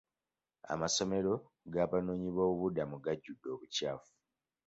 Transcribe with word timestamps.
Amasomero 0.73 1.33
g'abanoonyiboobubudamu 1.73 2.95
gajjudde 3.03 3.47
obukyafu. 3.55 4.11